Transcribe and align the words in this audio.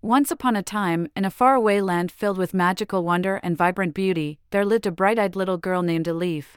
Once 0.00 0.30
upon 0.30 0.54
a 0.54 0.62
time, 0.62 1.08
in 1.16 1.24
a 1.24 1.30
faraway 1.30 1.80
land 1.80 2.12
filled 2.12 2.38
with 2.38 2.54
magical 2.54 3.02
wonder 3.02 3.40
and 3.42 3.56
vibrant 3.56 3.92
beauty, 3.92 4.38
there 4.50 4.64
lived 4.64 4.86
a 4.86 4.92
bright 4.92 5.18
eyed 5.18 5.34
little 5.34 5.56
girl 5.56 5.82
named 5.82 6.06
Elif. 6.06 6.56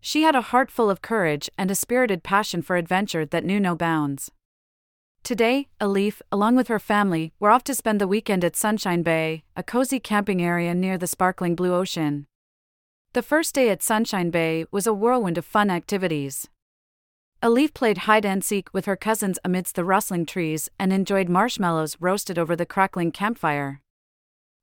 She 0.00 0.22
had 0.22 0.34
a 0.34 0.40
heart 0.40 0.68
full 0.68 0.90
of 0.90 1.00
courage 1.00 1.48
and 1.56 1.70
a 1.70 1.76
spirited 1.76 2.24
passion 2.24 2.60
for 2.60 2.76
adventure 2.76 3.24
that 3.24 3.44
knew 3.44 3.60
no 3.60 3.76
bounds. 3.76 4.32
Today, 5.22 5.68
Elif, 5.80 6.22
along 6.32 6.56
with 6.56 6.66
her 6.66 6.80
family, 6.80 7.32
were 7.38 7.50
off 7.50 7.62
to 7.64 7.74
spend 7.74 8.00
the 8.00 8.08
weekend 8.08 8.44
at 8.44 8.56
Sunshine 8.56 9.02
Bay, 9.02 9.44
a 9.54 9.62
cozy 9.62 10.00
camping 10.00 10.42
area 10.42 10.74
near 10.74 10.98
the 10.98 11.06
sparkling 11.06 11.54
blue 11.54 11.74
ocean. 11.74 12.26
The 13.12 13.22
first 13.22 13.54
day 13.54 13.68
at 13.68 13.82
Sunshine 13.82 14.30
Bay 14.30 14.64
was 14.72 14.88
a 14.88 14.94
whirlwind 14.94 15.38
of 15.38 15.44
fun 15.44 15.70
activities. 15.70 16.48
Elif 17.42 17.72
played 17.72 17.98
hide 17.98 18.26
and 18.26 18.44
seek 18.44 18.68
with 18.74 18.84
her 18.84 18.96
cousins 18.96 19.38
amidst 19.42 19.74
the 19.74 19.84
rustling 19.84 20.26
trees 20.26 20.68
and 20.78 20.92
enjoyed 20.92 21.30
marshmallows 21.30 21.96
roasted 21.98 22.38
over 22.38 22.54
the 22.54 22.66
crackling 22.66 23.10
campfire. 23.10 23.80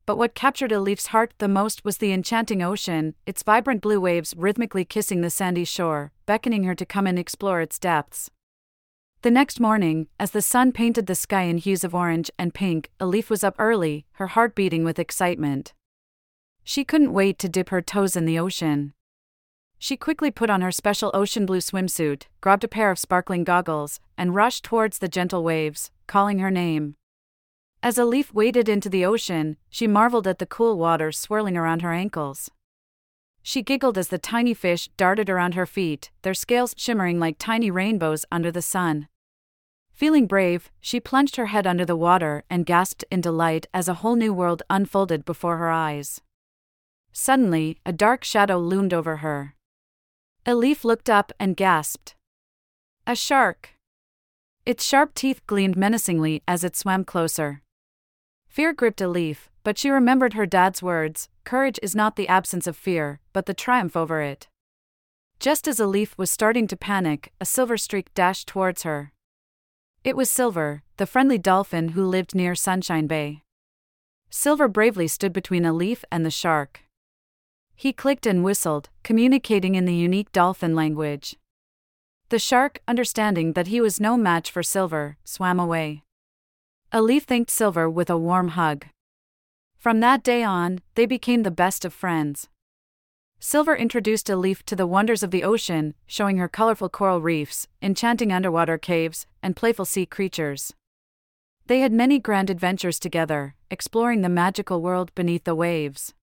But 0.06 0.18
what 0.18 0.36
captured 0.36 0.70
Elif's 0.70 1.08
heart 1.08 1.34
the 1.40 1.48
most 1.48 1.84
was 1.84 1.98
the 1.98 2.14
enchanting 2.14 2.62
ocean, 2.62 3.16
its 3.26 3.42
vibrant 3.42 3.82
blue 3.82 4.00
waves 4.00 4.36
rhythmically 4.38 4.86
kissing 4.86 5.22
the 5.22 5.32
sandy 5.32 5.66
shore, 5.66 6.12
beckoning 6.28 6.66
her 6.66 6.76
to 6.76 6.86
come 6.86 7.08
and 7.08 7.18
explore 7.18 7.62
its 7.62 7.80
depths. 7.80 8.30
The 9.24 9.32
next 9.32 9.60
morning, 9.60 10.08
as 10.20 10.30
the 10.30 10.44
sun 10.44 10.72
painted 10.72 11.08
the 11.08 11.16
sky 11.16 11.42
in 11.42 11.58
hues 11.58 11.84
of 11.84 11.96
orange 11.96 12.30
and 12.38 12.54
pink, 12.54 12.92
Elif 13.00 13.32
was 13.32 13.44
up 13.44 13.56
early, 13.58 14.06
her 14.14 14.28
heart 14.28 14.54
beating 14.54 14.84
with 14.84 15.00
excitement. 15.00 15.74
She 16.64 16.86
couldn't 16.86 17.12
wait 17.12 17.40
to 17.40 17.50
dip 17.50 17.70
her 17.70 17.82
toes 17.82 18.16
in 18.16 18.26
the 18.26 18.38
ocean. 18.38 18.94
She 19.80 19.96
quickly 19.96 20.32
put 20.32 20.50
on 20.50 20.62
her 20.62 20.72
special 20.72 21.12
ocean 21.14 21.46
blue 21.46 21.60
swimsuit, 21.60 22.24
grabbed 22.42 22.64
a 22.64 22.68
pair 22.68 22.90
of 22.90 22.98
sparkling 22.98 23.44
goggles, 23.44 24.00
and 24.18 24.34
rushed 24.34 24.64
towards 24.64 25.00
the 25.00 25.08
gentle 25.08 25.44
waves, 25.44 25.92
calling 26.08 26.40
her 26.40 26.52
name. 26.52 26.96
As 27.84 27.98
Elif 27.98 28.34
waded 28.34 28.68
into 28.68 28.90
the 28.90 29.06
ocean, 29.06 29.56
she 29.70 29.86
marveled 29.86 30.28
at 30.28 30.40
the 30.40 30.48
cool 30.48 30.78
water 30.78 31.12
swirling 31.12 31.56
around 31.56 31.84
her 31.84 31.94
ankles. 31.94 32.50
She 33.44 33.62
giggled 33.62 33.98
as 33.98 34.08
the 34.10 34.18
tiny 34.18 34.54
fish 34.54 34.90
darted 34.98 35.30
around 35.30 35.54
her 35.54 35.66
feet, 35.66 36.12
their 36.24 36.34
scales 36.34 36.74
shimmering 36.76 37.20
like 37.20 37.38
tiny 37.38 37.72
rainbows 37.72 38.26
under 38.32 38.52
the 38.52 38.64
sun. 38.64 39.08
Feeling 39.94 40.28
brave, 40.28 40.70
she 40.82 41.00
plunged 41.00 41.38
her 41.38 41.48
head 41.48 41.66
under 41.66 41.86
the 41.86 41.96
water 41.96 42.44
and 42.50 42.66
gasped 42.66 43.06
in 43.10 43.22
delight 43.22 43.68
as 43.74 43.88
a 43.88 43.96
whole 43.96 44.16
new 44.16 44.34
world 44.34 44.64
unfolded 44.70 45.24
before 45.24 45.58
her 45.58 45.72
eyes. 45.72 46.20
Suddenly, 47.14 47.80
a 47.86 47.94
dark 47.94 48.24
shadow 48.24 48.58
loomed 48.60 48.94
over 48.94 49.18
her. 49.18 49.56
Elif 50.48 50.86
looked 50.86 51.10
up 51.10 51.34
and 51.42 51.58
gasped. 51.58 52.16
A 53.06 53.18
shark! 53.18 53.72
Its 54.66 54.86
sharp 54.86 55.14
teeth 55.14 55.46
gleamed 55.46 55.76
menacingly 55.76 56.42
as 56.48 56.64
it 56.64 56.78
swam 56.78 57.04
closer. 57.04 57.64
Fear 58.48 58.72
gripped 58.72 59.02
Elif, 59.02 59.50
but 59.66 59.78
she 59.78 59.90
remembered 59.90 60.36
her 60.36 60.46
dad's 60.46 60.82
words 60.82 61.28
courage 61.44 61.80
is 61.84 61.96
not 61.96 62.16
the 62.16 62.30
absence 62.30 62.66
of 62.66 62.78
fear, 62.78 63.20
but 63.34 63.46
the 63.46 63.54
triumph 63.54 63.98
over 63.98 64.22
it. 64.22 64.48
Just 65.42 65.68
as 65.68 65.80
Elif 65.80 66.18
was 66.18 66.32
starting 66.32 66.66
to 66.68 66.78
panic, 66.78 67.34
a 67.42 67.46
silver 67.46 67.78
streak 67.78 68.14
dashed 68.14 68.48
towards 68.48 68.84
her. 68.84 69.12
It 70.06 70.16
was 70.16 70.32
Silver, 70.32 70.82
the 70.96 71.06
friendly 71.06 71.38
dolphin 71.38 71.90
who 71.90 72.06
lived 72.06 72.34
near 72.34 72.56
Sunshine 72.56 73.08
Bay. 73.08 73.44
Silver 74.30 74.70
bravely 74.70 75.10
stood 75.10 75.34
between 75.34 75.64
Elif 75.64 76.06
and 76.10 76.26
the 76.26 76.32
shark. 76.32 76.87
He 77.80 77.94
clicked 77.94 78.26
and 78.26 78.44
whistled, 78.44 78.90
communicating 79.04 79.76
in 79.76 79.86
the 79.86 79.94
unique 79.94 80.32
dolphin 80.32 80.76
language. 80.76 81.36
The 82.30 82.40
shark, 82.40 82.80
understanding 82.88 83.54
that 83.54 83.68
he 83.68 83.80
was 83.80 84.00
no 84.00 84.18
match 84.18 84.50
for 84.50 84.64
Silver, 84.64 85.18
swam 85.24 85.60
away. 85.60 86.02
Elif 86.92 87.26
thanked 87.26 87.52
Silver 87.52 87.88
with 87.88 88.10
a 88.10 88.18
warm 88.18 88.50
hug. 88.50 88.88
From 89.78 90.00
that 90.00 90.24
day 90.24 90.42
on, 90.42 90.80
they 90.96 91.06
became 91.06 91.44
the 91.44 91.52
best 91.52 91.86
of 91.86 91.94
friends. 91.94 92.50
Silver 93.40 93.76
introduced 93.76 94.26
Elif 94.26 94.64
to 94.64 94.76
the 94.76 94.88
wonders 94.88 95.22
of 95.22 95.30
the 95.30 95.44
ocean, 95.44 95.94
showing 96.08 96.38
her 96.38 96.48
colorful 96.48 96.90
coral 96.90 97.22
reefs, 97.22 97.68
enchanting 97.84 98.34
underwater 98.34 98.80
caves, 98.80 99.28
and 99.44 99.56
playful 99.56 99.86
sea 99.86 100.08
creatures. 100.08 100.74
They 101.68 101.82
had 101.82 101.92
many 101.92 102.18
grand 102.18 102.50
adventures 102.50 102.98
together, 102.98 103.54
exploring 103.70 104.22
the 104.22 104.30
magical 104.30 104.82
world 104.82 105.14
beneath 105.14 105.44
the 105.44 105.54
waves. 105.54 106.16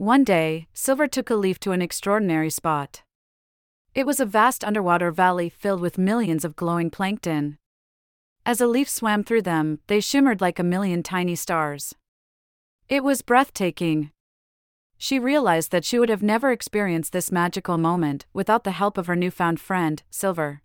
One 0.00 0.24
day, 0.24 0.66
Silver 0.72 1.06
took 1.06 1.26
Elif 1.26 1.58
to 1.58 1.72
an 1.72 1.82
extraordinary 1.82 2.48
spot. 2.48 3.02
It 3.94 4.06
was 4.06 4.18
a 4.18 4.24
vast 4.24 4.64
underwater 4.64 5.10
valley 5.10 5.50
filled 5.50 5.82
with 5.82 5.98
millions 5.98 6.42
of 6.42 6.56
glowing 6.56 6.88
plankton. 6.88 7.58
As 8.46 8.62
Elif 8.62 8.88
swam 8.88 9.22
through 9.24 9.42
them, 9.42 9.80
they 9.88 10.00
shimmered 10.00 10.40
like 10.40 10.58
a 10.58 10.62
million 10.62 11.02
tiny 11.02 11.34
stars. 11.34 11.94
It 12.88 13.04
was 13.04 13.20
breathtaking. 13.20 14.10
She 14.96 15.18
realized 15.18 15.70
that 15.70 15.84
she 15.84 15.98
would 15.98 16.08
have 16.08 16.22
never 16.22 16.50
experienced 16.50 17.12
this 17.12 17.30
magical 17.30 17.76
moment 17.76 18.24
without 18.32 18.64
the 18.64 18.70
help 18.70 18.96
of 18.96 19.06
her 19.06 19.16
newfound 19.16 19.60
friend, 19.60 20.02
Silver. 20.08 20.62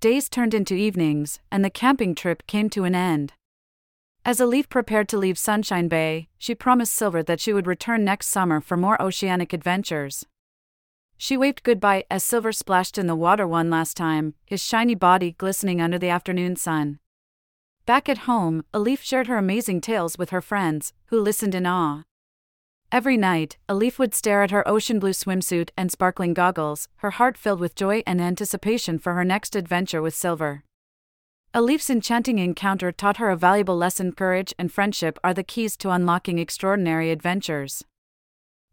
Days 0.00 0.30
turned 0.30 0.54
into 0.54 0.72
evenings, 0.72 1.38
and 1.52 1.62
the 1.62 1.68
camping 1.68 2.14
trip 2.14 2.46
came 2.46 2.70
to 2.70 2.84
an 2.84 2.94
end. 2.94 3.34
As 4.28 4.40
Elif 4.40 4.68
prepared 4.68 5.08
to 5.08 5.16
leave 5.16 5.38
Sunshine 5.38 5.88
Bay, 5.88 6.28
she 6.36 6.54
promised 6.54 6.92
Silver 6.92 7.22
that 7.22 7.40
she 7.40 7.54
would 7.54 7.66
return 7.66 8.04
next 8.04 8.26
summer 8.26 8.60
for 8.60 8.76
more 8.76 9.00
oceanic 9.00 9.54
adventures. 9.54 10.26
She 11.16 11.38
waved 11.38 11.62
goodbye 11.62 12.04
as 12.10 12.24
Silver 12.24 12.52
splashed 12.52 12.98
in 12.98 13.06
the 13.06 13.16
water 13.16 13.48
one 13.48 13.70
last 13.70 13.96
time, 13.96 14.34
his 14.44 14.62
shiny 14.62 14.94
body 14.94 15.32
glistening 15.32 15.80
under 15.80 15.98
the 15.98 16.10
afternoon 16.10 16.56
sun. 16.56 16.98
Back 17.86 18.06
at 18.10 18.28
home, 18.28 18.66
Elif 18.74 19.00
shared 19.00 19.28
her 19.28 19.38
amazing 19.38 19.80
tales 19.80 20.18
with 20.18 20.28
her 20.28 20.42
friends, 20.42 20.92
who 21.06 21.18
listened 21.18 21.54
in 21.54 21.64
awe. 21.64 22.02
Every 22.92 23.16
night, 23.16 23.56
Elif 23.66 23.98
would 23.98 24.12
stare 24.12 24.42
at 24.42 24.50
her 24.50 24.68
ocean 24.68 24.98
blue 24.98 25.14
swimsuit 25.14 25.70
and 25.74 25.90
sparkling 25.90 26.34
goggles, 26.34 26.86
her 26.96 27.12
heart 27.12 27.38
filled 27.38 27.60
with 27.60 27.74
joy 27.74 28.02
and 28.06 28.20
anticipation 28.20 28.98
for 28.98 29.14
her 29.14 29.24
next 29.24 29.56
adventure 29.56 30.02
with 30.02 30.14
Silver. 30.14 30.64
Elif's 31.58 31.90
enchanting 31.90 32.38
encounter 32.38 32.92
taught 32.92 33.16
her 33.16 33.30
a 33.30 33.36
valuable 33.36 33.76
lesson 33.76 34.12
courage 34.12 34.54
and 34.60 34.70
friendship 34.70 35.18
are 35.24 35.34
the 35.34 35.42
keys 35.42 35.76
to 35.78 35.90
unlocking 35.90 36.38
extraordinary 36.38 37.10
adventures. 37.10 37.82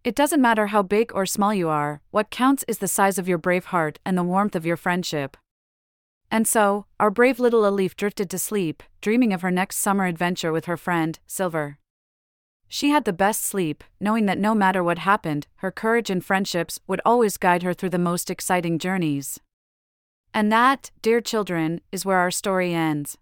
It 0.04 0.14
doesn't 0.14 0.40
matter 0.40 0.68
how 0.68 0.84
big 0.84 1.12
or 1.16 1.26
small 1.26 1.52
you 1.52 1.68
are, 1.68 2.02
what 2.12 2.30
counts 2.30 2.64
is 2.68 2.78
the 2.78 2.88
size 2.88 3.18
of 3.18 3.28
your 3.28 3.40
brave 3.40 3.66
heart 3.66 3.98
and 4.06 4.16
the 4.16 4.24
warmth 4.24 4.56
of 4.56 4.68
your 4.68 4.78
friendship. 4.78 5.36
And 6.30 6.48
so, 6.48 6.86
our 7.00 7.10
brave 7.10 7.40
little 7.40 7.64
Elif 7.64 7.96
drifted 7.96 8.30
to 8.30 8.38
sleep, 8.38 8.84
dreaming 9.02 9.34
of 9.34 9.42
her 9.42 9.50
next 9.50 9.78
summer 9.78 10.06
adventure 10.06 10.52
with 10.52 10.66
her 10.66 10.78
friend, 10.78 11.18
Silver. 11.26 11.80
She 12.68 12.92
had 12.92 13.06
the 13.06 13.14
best 13.14 13.44
sleep, 13.44 13.84
knowing 14.00 14.28
that 14.28 14.38
no 14.38 14.54
matter 14.54 14.84
what 14.84 15.00
happened, 15.00 15.48
her 15.56 15.72
courage 15.72 16.12
and 16.12 16.24
friendships 16.24 16.80
would 16.86 17.02
always 17.04 17.38
guide 17.38 17.64
her 17.64 17.74
through 17.74 17.90
the 17.90 17.98
most 17.98 18.30
exciting 18.30 18.78
journeys. 18.78 19.40
And 20.36 20.52
that, 20.52 20.92
dear 21.02 21.22
children, 21.22 21.80
is 21.94 22.06
where 22.06 22.18
our 22.18 22.30
story 22.30 22.74
ends. 22.74 23.18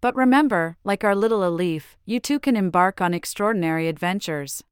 But 0.00 0.16
remember, 0.16 0.76
like 0.82 1.04
our 1.04 1.14
little 1.14 1.40
Elif, 1.40 1.94
you 2.04 2.18
too 2.18 2.40
can 2.40 2.56
embark 2.56 3.00
on 3.00 3.14
extraordinary 3.14 3.86
adventures. 3.86 4.64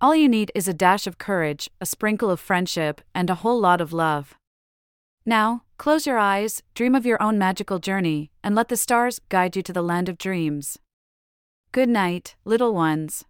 All 0.00 0.14
you 0.14 0.28
need 0.28 0.52
is 0.54 0.68
a 0.68 0.72
dash 0.72 1.08
of 1.08 1.18
courage, 1.18 1.68
a 1.80 1.86
sprinkle 1.86 2.30
of 2.30 2.38
friendship, 2.38 3.00
and 3.16 3.28
a 3.28 3.42
whole 3.42 3.58
lot 3.58 3.80
of 3.80 3.92
love. 3.92 4.36
Now, 5.26 5.64
close 5.76 6.06
your 6.06 6.18
eyes, 6.18 6.62
dream 6.74 6.94
of 6.94 7.04
your 7.04 7.20
own 7.20 7.36
magical 7.36 7.80
journey, 7.80 8.30
and 8.44 8.54
let 8.54 8.68
the 8.68 8.76
stars 8.76 9.20
guide 9.28 9.56
you 9.56 9.62
to 9.62 9.72
the 9.72 9.82
land 9.82 10.08
of 10.08 10.18
dreams. 10.18 10.78
Good 11.72 11.88
night, 11.88 12.36
little 12.44 12.74
ones. 12.74 13.24